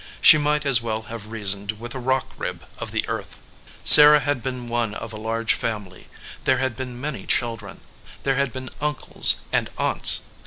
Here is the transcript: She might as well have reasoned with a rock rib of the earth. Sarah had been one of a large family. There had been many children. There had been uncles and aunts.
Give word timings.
She 0.19 0.39
might 0.39 0.65
as 0.65 0.81
well 0.81 1.03
have 1.13 1.27
reasoned 1.27 1.73
with 1.73 1.93
a 1.93 1.99
rock 1.99 2.25
rib 2.35 2.65
of 2.79 2.89
the 2.91 3.07
earth. 3.07 3.37
Sarah 3.83 4.21
had 4.21 4.41
been 4.41 4.67
one 4.67 4.95
of 4.95 5.13
a 5.13 5.15
large 5.15 5.53
family. 5.53 6.07
There 6.45 6.57
had 6.57 6.75
been 6.75 6.99
many 6.99 7.27
children. 7.27 7.81
There 8.23 8.33
had 8.33 8.51
been 8.51 8.71
uncles 8.81 9.41
and 9.51 9.69
aunts. 9.77 10.21